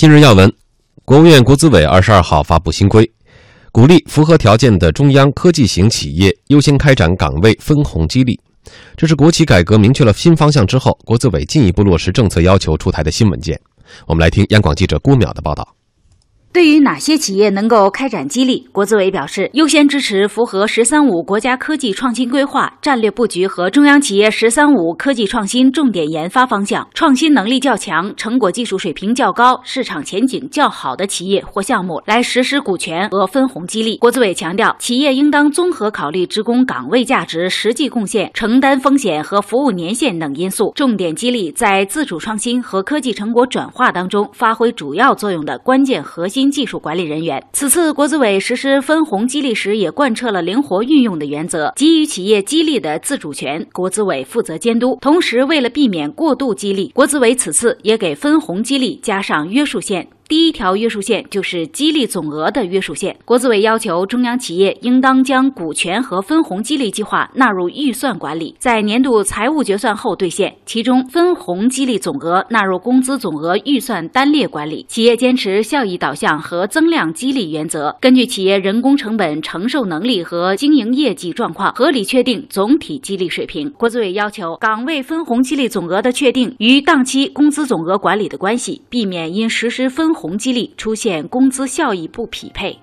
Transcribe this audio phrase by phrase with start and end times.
[0.00, 0.50] 今日要闻，
[1.04, 3.06] 国务院国资委二十二号发布新规，
[3.70, 8.40] 鼓励符合条件的中央科技型企业优先开展岗位分红激励。
[8.96, 13.60] 这是国企改革明确了新方向之后，国资委进一步落实政策要求出台的新文件。
[14.06, 15.68] 我们来听央广记者郭淼的报道。
[16.52, 33.98] 对于哪些企业能够开展激励，国资委表示，优先支持符合“十三五”国家科技创新规划战略布局和中央企业“十三五”科技创新重点研发方向，创新能力较强、成果技术水平较高、市场前景较好的企业或项目来实施股权和分红激励。
[33.98, 46.39] 国资委强调，企业应当综合考虑职工岗位价值、实际贡献、承担风险和服务年限等因素，重点激励在自主创新和科技成果转化当中发挥主要作用的关键核心。
[46.40, 47.44] 新技术管理人员。
[47.52, 54.96] 此次国资委实施分红激励时，也贯彻了灵活运用的原则，给予企业激励的自主权，国资委负责监督。
[55.02, 60.08] 同时，为了避免过度激励，国资委此次也给分红激励加上约束线。
[60.30, 63.16] 第一条约束线就是激励总额的约束线。
[63.24, 70.54] 国资委要求中央企业应当将股权和分红激励计划纳入预算管理，在年度财务决算后兑现。
[70.64, 74.86] 其中，分红激励总额纳入工资总额预算单列管理。
[74.88, 83.68] 企业坚持效益导向和增量激励原则，根据企业人工成本承受能力和经营业绩状况，合理确定总体激励水平。
[83.70, 90.14] 国资委要求岗位分红激励总额的确定与当期工资总额管理的关系，避免因实施分。
[90.19, 92.78] 红红激励出现工资效益不匹配。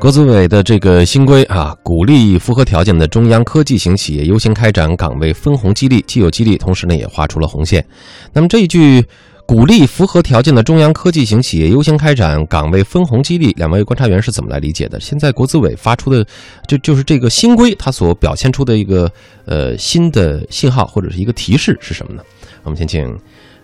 [0.00, 7.86] 国资委的这个新规啊，鼓励符合条件的中央科技型企业优先开展岗位分红激励，既有激励，同时呢也画出了红线。
[8.32, 9.04] 那么这一句。
[9.46, 14.98] 鼓励符合条件的中央科技型企业优先开展岗位分红激励，两位观察员是怎么来理解的？
[14.98, 16.26] 现在国资委发出的
[16.66, 19.08] 就就是这个新规，它所表现出的一个
[19.44, 22.22] 呃新的信号或者是一个提示是什么呢？
[22.64, 23.16] 我们先请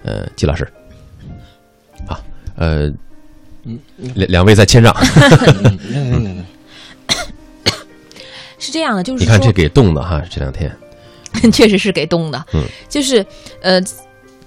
[0.05, 0.73] 呃季老师。
[2.07, 2.21] 好，
[2.55, 2.89] 呃，
[4.15, 4.95] 两两位在谦让。
[8.61, 10.73] 是这样的，就是你看这给冻的哈，这两天
[11.51, 12.47] 确实是给冻的。
[12.55, 13.27] 嗯，就是
[13.63, 13.83] 呃。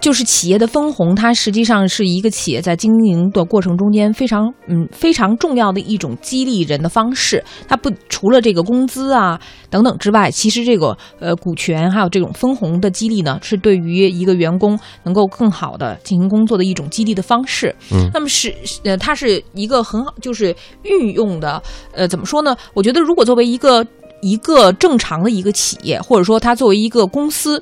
[0.06, 7.44] 就是企业的分红，它实际上是一个企业在经营的过程中间非常嗯非常重要的一种激励人的方式。
[7.68, 17.76] 它不除了这个工资啊等等之外，其实这个呃股权还有这种分红的激励呢，是对于一个员工能够更好的进行工作的一种激励的方式。
[17.92, 21.60] 嗯，那么是呃它是一个很好就是运用的
[21.92, 22.56] 呃怎么说呢？
[22.76, 23.84] 我觉得如果作为一个
[24.22, 27.60] 一个正常的一个企业，或者说它作为一个公司。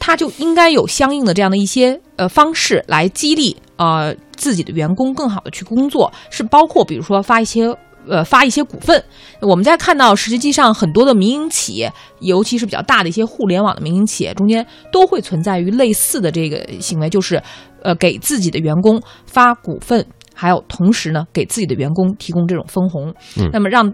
[0.00, 7.72] 他就应该有相应的这样的一些呃方式来激励呃自己的员工更好的去工作，是包括比如说发一些
[8.08, 9.04] 呃发一些股份。
[9.40, 17.40] 我们在看到实际上很多的民营企业，尤其是比较大的一些互联网的民营企业中间，都会存在于类似的这个行为，就是
[17.82, 23.14] 呃给自己的员工发股份，还有同时呢给自己的员工提供这种分红，
[23.52, 23.92] 那么让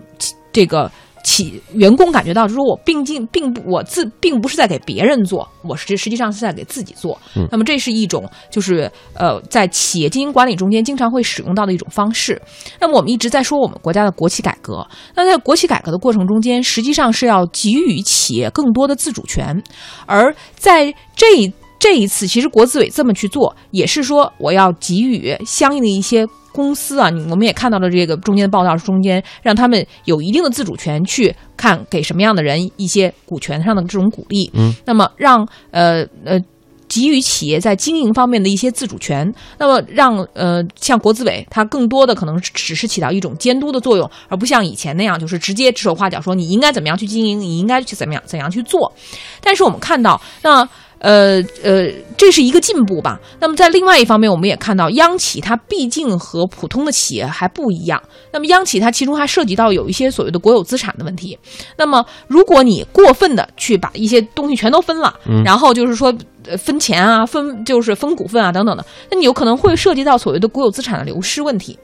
[0.53, 0.91] 这个。
[1.27, 7.19] 企员工感觉到，就是说我并进并不我自并不是在给别人做，我实实际上是在给自己做。
[7.51, 12.41] 那么这是一种就是呃在企业经营管理中间经常会使用到的一种方式。
[12.81, 14.87] 那么我们一直在说我们国家的国企改革，
[15.17, 19.61] 那在国企改革的过程中间，实际上是要给予企业更多的自主权，
[20.07, 26.25] 而在这这一次，其实国资委这么去做，也是说我要给予相应的一些。
[26.57, 34.51] 公司啊，你我们也看到了这个中间的报道，中间让他们有一定的自主权去看给什么样的人一些股权上的这种鼓励。
[34.55, 36.41] 嗯，那么让呃呃
[36.89, 48.91] 给予企业在经营方面的一些自主权，那么让呃像国资委，它更多的可能只是起到一种监督的作用，而不像以前那样就是直接指手画脚说你应该怎么样去经营，你应该去怎么样怎样去做。
[49.43, 50.67] 但是我们看到那。
[51.07, 53.21] 呃呃，这是一个进步吧。
[53.39, 58.03] 那么在另外一方面，我们也看到央企它毕竟和普通的企业还不一样。
[58.33, 61.39] 那么央企它其中还涉及到有一些所谓的国有资产的问题。
[61.79, 66.13] 那么如果你过分的去把一些东西全都分了，然后就是说
[66.49, 71.79] 呃分钱啊，分就是分股份啊等等的，那你有可能会涉及到所谓的国有资产的流失问题。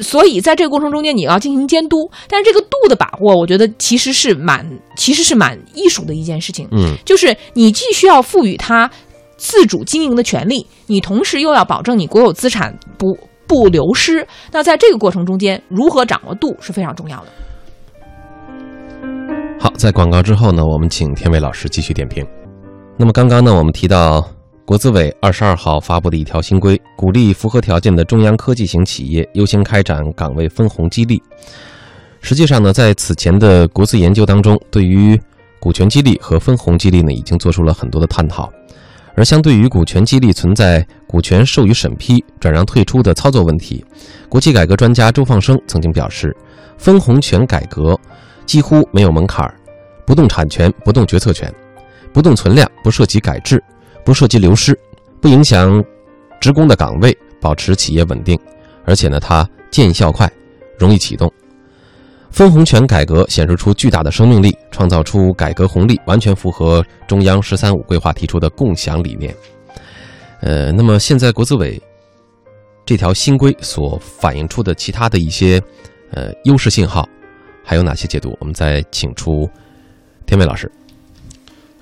[0.00, 4.66] 所以在这个过程中间，你要进行监督，但是这个度的把握，我觉得其实是蛮，
[4.96, 6.68] 其实是蛮艺术的一件事情。
[6.72, 8.90] 嗯，就是你既需要赋予他
[9.36, 14.26] 自主经营的权利，你同时又要保证你国有资产不不流失。
[14.52, 17.26] 那在这个过程中间，如何掌握度是非常重要的。
[19.58, 22.26] 好，在广告之后呢，我们请天伟老师继续点评。
[22.96, 24.24] 那么刚刚呢，我们提到。
[24.68, 31.22] 国资委二十二号发布的一条新规，鼓励符合条件的中央科技型企业优先开展岗位分红激励。
[32.20, 35.18] 实际上呢，在此前的国资研究当中，对于
[35.58, 38.52] 股权激励和分红激励呢，已经做出了很多的探讨。
[39.14, 43.82] 而相对于股权激励存在股权授予审批、转让退出的操作问题，
[44.28, 46.36] 国企改革专家周放生曾经表示，
[46.76, 47.98] 分红权改革
[48.44, 49.54] 几乎没有门槛儿，
[50.04, 51.50] 不动产权、不动决策权，
[52.12, 53.64] 不动存量，不涉及改制，
[54.08, 54.74] 不涉及流失，
[55.20, 55.84] 不影响
[56.40, 58.40] 职工的岗位，保持企业稳定，
[58.86, 60.26] 而且呢，它见效快，
[60.78, 61.30] 容易启动。
[62.30, 69.36] 分红权改革显示出巨大的生命力，创造出改革红利，完全符合中央“十三五”规划提出的共享理念。
[70.40, 71.78] 呃，那么现在国资委
[72.86, 75.60] 这条新规所反映出的其他的一些
[76.12, 77.06] 呃优势信号，
[77.62, 78.34] 还有哪些解读？
[78.40, 79.46] 我们再请出
[80.24, 80.72] 天伟老师。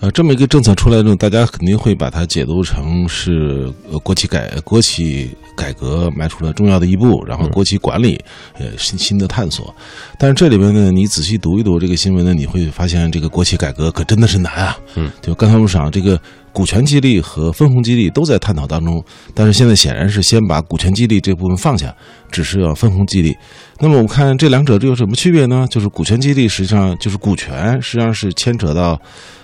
[0.00, 8.22] 呃，这么一个政策出来之后，大家肯定会把它解读成是呃国企改国企改革迈出了重要的一步，然后国企管理
[8.58, 9.74] 呃新新的探索。
[10.18, 14.78] 但是这里边呢，你仔细读一读这个新闻呢，你会发现这个国企改革可真的是难啊。
[14.96, 16.20] 嗯，就刚才我们讲这个
[16.56, 19.04] 股权激励和分红激励都在探讨当中，
[19.34, 21.94] 但是现在显然是先把股权激励这部分放下，
[22.32, 23.36] 只是要分红激励。
[23.78, 25.66] 那么我看这两者这有什么区别呢？
[25.70, 28.98] 就是股权激励实际上就是股权实际上是牵扯到。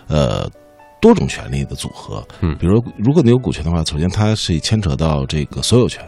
[0.08, 0.46] 呃，
[1.00, 6.04] 多种权利的组合，嗯，比如如果你有股权的话，首先它是牵扯到这个所有权，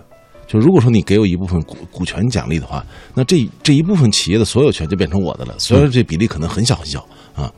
[0.46, 2.84] 就如果说你给我一部分股股权奖励的话，
[3.14, 7.00] 那这这一部分企业的所有权就变成我的了，虽然这比例可能很小很小
[7.34, 7.50] 啊，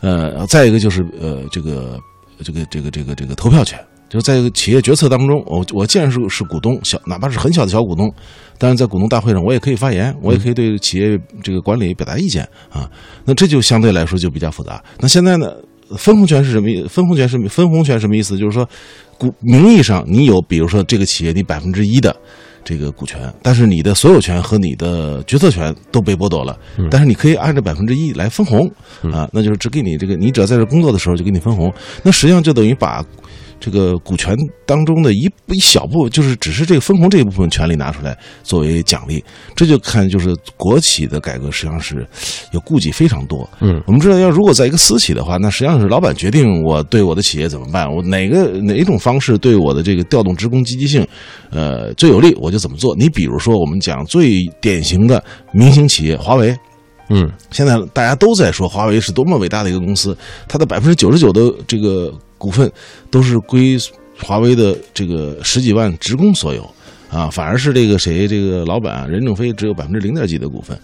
[0.00, 1.98] 呃，再一个就是呃这个
[2.42, 3.78] 这个这个这个这个投票权，
[4.08, 8.12] 就是在企业决策当中，我我既然是是股东，小哪怕是很小的小股东，
[8.58, 12.90] 但是在股东大会上我也可以发言，我也可以对企业这个管理表达意见啊，
[13.24, 14.82] 那这就相对来说就比较复杂。
[14.98, 15.52] 那现在呢？
[15.98, 16.82] 分红权是什么意？
[16.88, 18.38] 分红权是分红权什么意思？
[18.38, 18.66] 就是说，
[19.18, 22.16] 股名义上你有，比如说这个企业你百分之一的
[22.64, 26.58] 这个股权，但是你的所有权和你的决策权都被剥夺了。
[26.90, 28.66] 但是你可以按照百分之一来分红
[29.12, 31.72] 啊，那就是只给你这个，你只要在这工作的时候就给你分红。
[32.02, 33.04] 那实际上就等于把。
[33.60, 34.36] 这个股权
[34.66, 39.22] 当中的一一小部分，就是只是这个分红这一部分权利拿出来作为奖励，
[39.54, 42.06] 这就看就是国企的改革实际上是
[42.52, 43.48] 有顾忌非常多。
[43.60, 51.06] 嗯，我们知道，要如果在一个私企的话，那实际上是老板决定我对我的企业怎么办，我哪个哪一种方式对我的这个调动职工积极性，
[51.50, 52.94] 呃最有利，我就怎么做。
[52.96, 55.22] 你比如说，我们讲最典型的
[55.52, 56.54] 明星企业华为，
[57.08, 60.16] 嗯，现在大家都在说华为是多么伟大的一个公司，
[60.48, 62.12] 它的百分之九十九的这个。
[62.36, 62.70] 股份
[63.10, 63.78] 都是归
[64.22, 66.68] 华为的这个十几万职工所有，
[67.08, 70.78] 啊，反而是这个谁这个老板任正非只有百分之零点几的股份。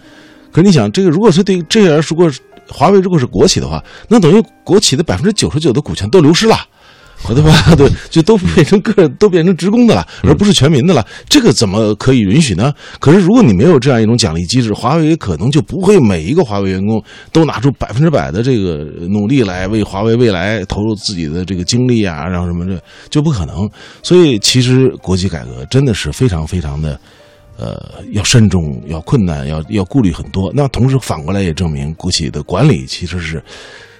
[0.50, 2.30] 可是你想，这个如果是对这样，如果
[2.66, 6.56] 华为如果是国企的话，那等于国企的百分之九十九的股权都流失了。
[7.28, 7.74] 对吧？
[7.76, 11.06] 对，就都变成个都变成职工的了，而不是全民的了。
[11.28, 12.74] 这个怎么可以允许呢？
[12.98, 17.00] 可是如果你没有这样一种奖励机制，华为可能就不会每一个华为员工
[17.30, 23.70] 都拿出百分之百的这个努力来为华为未来投入自己的这个精力啊，然后什么的就不可能。
[24.02, 26.98] 所以其实国企改革真的是非常非常的，
[27.56, 30.50] 呃，要慎重，要困难，要要顾虑很多。
[30.52, 33.40] 那同时反过来也证明，国企的管理其实是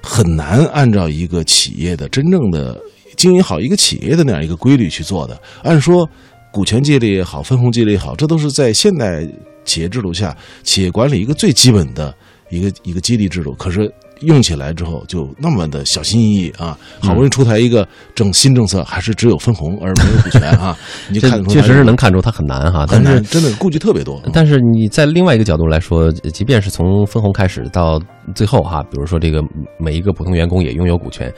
[0.02, 2.76] 很难按照一个企业的真正的。
[3.20, 6.08] 经营好一个企业的那样一个规律去做的，按说
[6.50, 9.28] 股权激励也好，分红激励也好，这都是在现代
[9.62, 12.14] 企业制度下企业管理一个最基本的
[12.48, 13.52] 一个一个激励制度。
[13.54, 13.92] 可是。
[14.20, 16.76] 用起来之后就那么的小心翼翼啊！
[17.00, 20.76] 好不容易出台一个政新政策，还是只有分红而没有股权啊！
[21.08, 24.20] 你就看确实是能看出它很难哈，很难，真的顾忌特别多。
[24.32, 28.00] 但是你在另外一个角度来说，即便是从分红开始到
[28.34, 29.42] 最后哈，比如说这个
[29.78, 31.32] 每一个普通员工也拥有股权，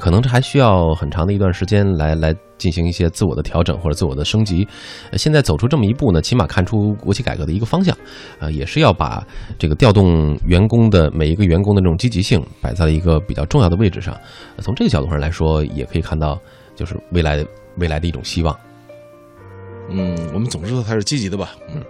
[0.00, 2.34] 可能这还需要很长的一段时间来来。
[2.58, 4.66] 进行一些自我的调整或者自我的升级，
[5.12, 7.96] 现在走出这么一步呢，起码看出国企改革的一个方向，
[8.38, 9.26] 呃，也是要把
[9.58, 14.14] 这个调动员工的每一个员工的这种积极性摆在了一个比较重要的位置上。
[14.58, 16.38] 从这个角度上来说，也可以看到，
[16.74, 17.44] 就是未来
[17.76, 18.54] 未来的一种希望。
[19.90, 21.54] 嗯，我们总知道它是积极的吧？
[21.74, 21.82] 嗯。